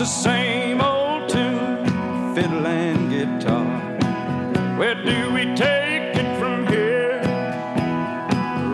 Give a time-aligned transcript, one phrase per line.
[0.00, 1.84] the same old tune,
[2.34, 3.68] fiddle and guitar.
[4.78, 7.20] Where do we take it from here?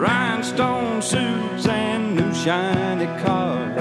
[0.00, 3.80] Rhinestone suits and new shiny cars.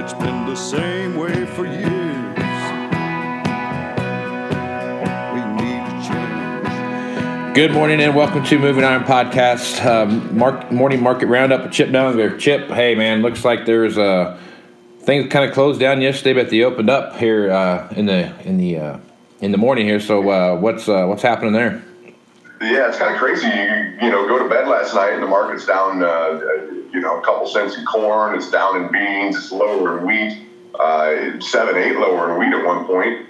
[0.00, 1.86] It's been the same way for years.
[5.32, 7.54] We need to change.
[7.54, 9.86] Good morning and welcome to Moving Iron Podcast.
[9.86, 12.36] Um, mark, morning market roundup with Chip Dunn.
[12.40, 14.36] Chip, hey man, looks like there's uh,
[15.08, 18.58] things kind of closed down yesterday, but they opened up here uh, in the in
[18.58, 18.98] the uh,
[19.40, 20.00] in the morning here.
[20.00, 21.82] So uh, what's uh, what's happening there?
[22.60, 23.46] Yeah, it's kind of crazy.
[23.46, 26.40] You, you know, go to bed last night and the market's down, uh,
[26.92, 28.36] you know, a couple cents in corn.
[28.36, 29.36] It's down in beans.
[29.36, 30.46] It's lower in wheat.
[30.78, 33.26] Uh, seven, eight lower in wheat at one point.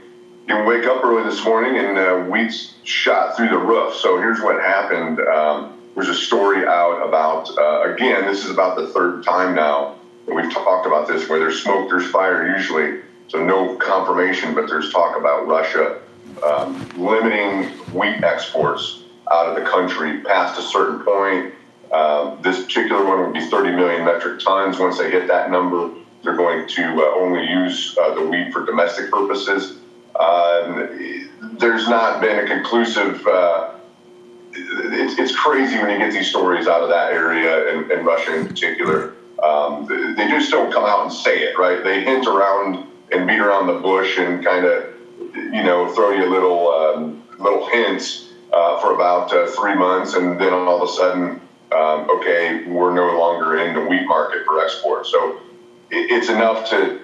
[0.48, 3.94] You wake up early this morning and uh, wheat's shot through the roof.
[3.94, 5.20] So here's what happened.
[5.20, 9.97] Um, there's a story out about, uh, again, this is about the third time now
[10.28, 13.00] that we've talked about this, where there's smoke, there's fire usually.
[13.28, 16.00] So no confirmation, but there's talk about Russia
[16.42, 21.54] um, limiting wheat exports out of the country past a certain point.
[21.92, 24.78] Um, this particular one would be 30 million metric tons.
[24.78, 25.90] Once they hit that number,
[26.22, 29.78] they're going to uh, only use uh, the wheat for domestic purposes.
[30.18, 33.26] Um, there's not been a conclusive.
[33.26, 33.74] Uh,
[34.52, 38.36] it's, it's crazy when you get these stories out of that area and, and Russia
[38.36, 39.14] in particular.
[39.48, 41.82] Um, they just don't come out and say it, right?
[41.82, 44.94] They hint around and beat around the bush and kind of,
[45.34, 50.40] you know, throw you little um, little hints uh, for about uh, three months, and
[50.40, 51.40] then all of a sudden,
[51.76, 55.06] um, okay, we're no longer in the wheat market for export.
[55.06, 55.40] So
[55.90, 57.00] it, it's enough to,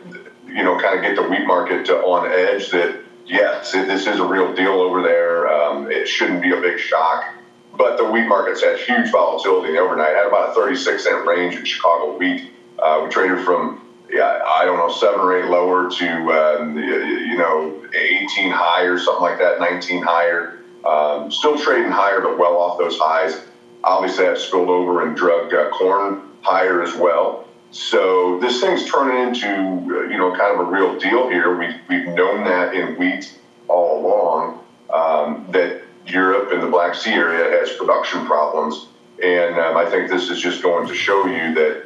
[0.46, 4.20] you know, kind of get the wheat market to on edge that yes, this is
[4.20, 5.48] a real deal over there.
[5.48, 7.33] Um, it shouldn't be a big shock.
[7.76, 10.14] But the wheat market's had huge volatility overnight.
[10.14, 12.50] Had about a 36 cent range in Chicago wheat.
[12.78, 13.80] Uh, we traded from
[14.10, 18.98] yeah, I don't know, seven or eight lower to um, you know 18 high or
[18.98, 20.60] something like that, 19 higher.
[20.84, 23.46] Um, still trading higher, but well off those highs.
[23.82, 27.48] Obviously, that spilled over and drug uh, corn higher as well.
[27.70, 31.56] So this thing's turning into uh, you know kind of a real deal here.
[31.56, 33.36] We we've known that in wheat
[33.68, 34.60] all along
[34.92, 38.88] um, that Europe and the Black Sea area has production problems,
[39.22, 41.84] and um, I think this is just going to show you that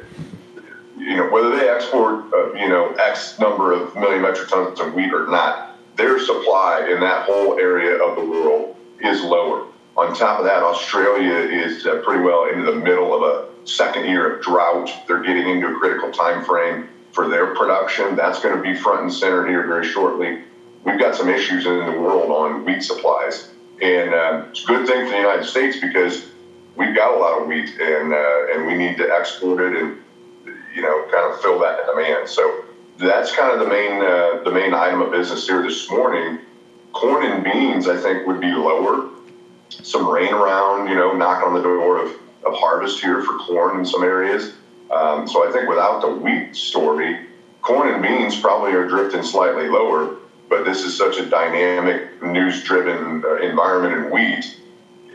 [0.99, 4.93] you know, whether they export, uh, you know, X number of million metric tons of
[4.93, 9.65] wheat or not, their supply in that whole area of the world is lower.
[9.95, 14.05] On top of that, Australia is uh, pretty well into the middle of a second
[14.05, 14.89] year of drought.
[15.07, 18.15] They're getting into a critical time frame for their production.
[18.15, 20.43] That's going to be front and center here very shortly.
[20.83, 23.49] We've got some issues in the world on wheat supplies,
[23.81, 26.27] and uh, it's a good thing for the United States because
[26.75, 29.97] we've got a lot of wheat, and uh, and we need to export it and
[30.73, 32.27] you know, kind of fill that demand.
[32.27, 32.63] So
[32.97, 36.39] that's kind of the main uh, the main item of business here this morning.
[36.93, 39.09] Corn and beans, I think, would be lower.
[39.69, 42.09] Some rain around, you know, knocking on the door of,
[42.45, 44.53] of harvest here for corn in some areas.
[44.89, 47.27] Um, so I think without the wheat story,
[47.61, 50.17] corn and beans probably are drifting slightly lower.
[50.49, 54.55] But this is such a dynamic, news-driven uh, environment in wheat.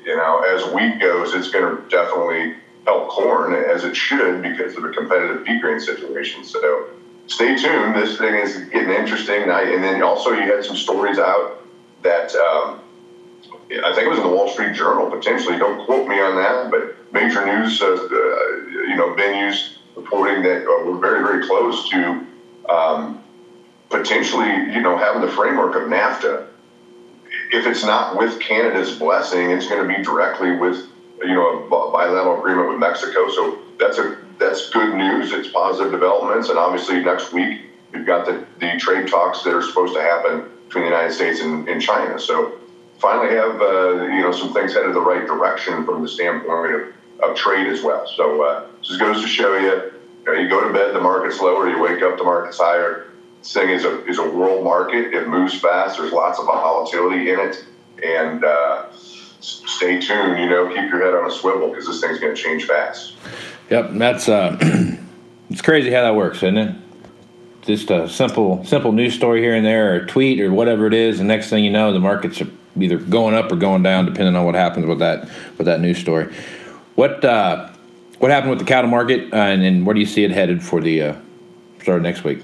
[0.05, 2.55] You know, as wheat goes, it's going to definitely
[2.87, 6.45] help corn as it should because of a competitive feed grain situation.
[6.45, 6.87] So
[7.27, 7.97] stay tuned.
[7.97, 9.43] This thing is getting interesting.
[9.43, 11.59] And then also you had some stories out
[12.03, 12.79] that um,
[13.83, 15.57] I think it was in the Wall Street Journal potentially.
[15.57, 17.97] Don't quote me on that, but major news, uh, uh,
[18.87, 22.27] you know, venues reporting that uh, we're very very close to
[22.69, 23.19] um,
[23.95, 26.47] potentially, you know, having the framework of NAFTA.
[27.53, 30.87] If it's not with Canada's blessing, it's going to be directly with
[31.23, 33.29] you know, a bilateral agreement with Mexico.
[33.31, 35.33] So that's a that's good news.
[35.33, 37.63] It's positive developments, and obviously next week
[37.93, 41.41] we've got the, the trade talks that are supposed to happen between the United States
[41.41, 42.19] and, and China.
[42.19, 42.59] So
[42.99, 47.31] finally have uh, you know some things headed the right direction from the standpoint of,
[47.31, 48.07] of trade as well.
[48.17, 48.67] So uh,
[48.99, 49.93] goes to show you, you,
[50.27, 53.07] know, you go to bed, the market's lower, you wake up, the market's higher.
[53.45, 55.13] Thing is a is a world market.
[55.13, 55.99] It moves fast.
[55.99, 57.65] There's lots of volatility in it,
[58.03, 60.39] and uh, stay tuned.
[60.39, 63.13] You know, keep your head on a swivel because this thing's going to change fast.
[63.69, 64.57] Yep, that's uh,
[65.51, 66.75] it's crazy how that works, isn't it?
[67.63, 70.95] Just a simple simple news story here and there, or a tweet, or whatever it
[70.95, 71.19] is.
[71.19, 72.49] The next thing you know, the markets are
[72.81, 75.99] either going up or going down, depending on what happens with that with that news
[75.99, 76.35] story.
[76.95, 77.71] What uh,
[78.21, 80.63] what happened with the cattle market, uh, and, and where do you see it headed
[80.63, 81.17] for the uh,
[81.83, 82.41] start of next week?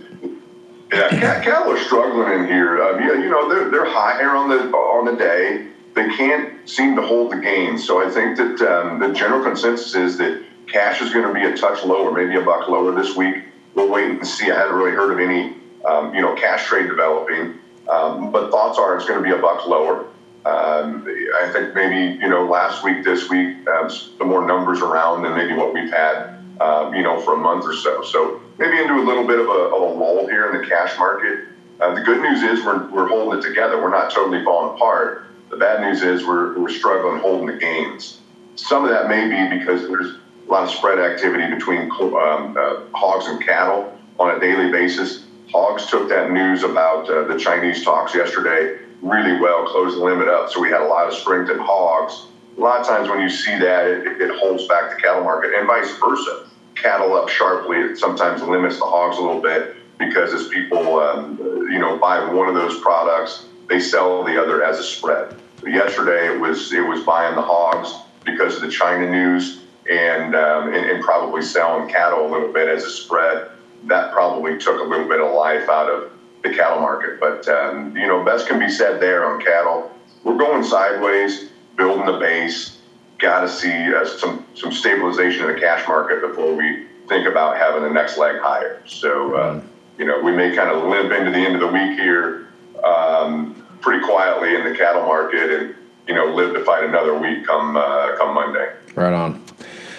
[0.92, 1.08] Yeah,
[1.42, 2.82] cattle are struggling in here.
[2.82, 6.94] Um, yeah, you know they're they're higher on the on the day they can't seem
[6.96, 7.84] to hold the gains.
[7.86, 11.44] So I think that um, the general consensus is that cash is going to be
[11.44, 13.44] a touch lower, maybe a buck lower this week.
[13.74, 14.50] We'll wait and see.
[14.50, 15.54] I haven't really heard of any
[15.84, 17.58] um, you know, cash trade developing.
[17.88, 20.06] Um, but thoughts are it's going to be a buck lower.
[20.44, 21.06] Um,
[21.36, 23.56] I think maybe you know last week, this week,
[23.88, 27.64] some more numbers around than maybe what we've had, um, you know, for a month
[27.64, 28.02] or so.
[28.02, 30.96] So maybe into a little bit of a, of a lull here in the cash
[30.98, 31.46] market.
[31.80, 33.80] Uh, the good news is we're, we're holding it together.
[33.80, 35.24] We're not totally falling apart.
[35.48, 38.20] The bad news is we're, we're struggling holding the gains.
[38.56, 42.82] Some of that may be because there's a lot of spread activity between um, uh,
[42.92, 45.24] hogs and cattle on a daily basis.
[45.50, 50.28] Hogs took that news about uh, the Chinese talks yesterday really well, closed the limit
[50.28, 50.50] up.
[50.50, 52.26] So we had a lot of strength in hogs.
[52.58, 55.54] A lot of times when you see that, it, it holds back the cattle market
[55.56, 56.46] and vice versa.
[56.74, 61.36] Cattle up sharply, it sometimes limits the hogs a little bit because as people, um,
[61.70, 65.36] you know, buy one of those products, they sell the other as a spread.
[65.66, 67.94] Yesterday it was it was buying the hogs
[68.24, 72.68] because of the China news and, um, and, and probably selling cattle a little bit
[72.68, 73.50] as a spread.
[73.84, 76.10] That probably took a little bit of life out of
[76.42, 77.20] the cattle market.
[77.20, 79.90] But um, you know, best can be said there on cattle.
[80.22, 82.76] We're going sideways, building the base.
[83.20, 87.56] Got to see uh, some some stabilization in the cash market before we think about
[87.56, 88.82] having the next leg higher.
[88.86, 89.62] So uh,
[89.98, 92.48] you know, we may kind of limp into the end of the week here
[92.82, 95.74] um, pretty quietly in the cattle market, and
[96.08, 98.72] you know, live to fight another week come uh, come Monday.
[98.94, 99.44] Right on.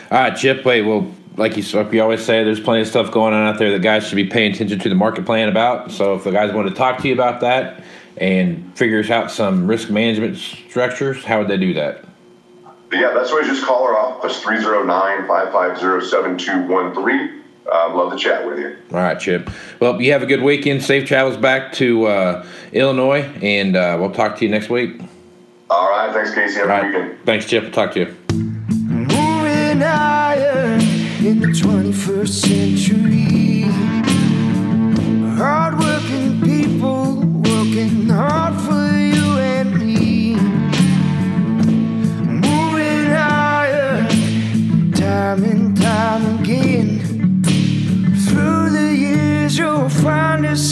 [0.09, 0.65] All right, Chip.
[0.65, 3.59] Wait, well, like you, like we always say, there's plenty of stuff going on out
[3.59, 5.91] there that guys should be paying attention to the market plan about.
[5.91, 7.83] So if the guys want to talk to you about that
[8.17, 12.03] and figures out some risk management structures, how would they do that?
[12.91, 17.41] Yeah, that's always just call our office 309 550 7213.
[17.71, 18.75] Uh, love to chat with you.
[18.91, 19.49] All right, Chip.
[19.79, 20.83] Well, you have a good weekend.
[20.83, 24.99] Safe travels back to uh, Illinois, and uh, we'll talk to you next week.
[25.69, 26.11] All right.
[26.11, 26.55] Thanks, Casey.
[26.55, 26.85] Have a right.
[26.85, 27.25] weekend.
[27.25, 27.63] Thanks, Chip.
[27.63, 28.07] We'll talk to you.
[28.33, 30.73] Moving higher
[31.21, 33.20] in the 21st century.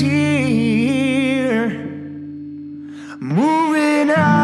[0.09, 1.69] Here.
[3.19, 4.38] Moving higher.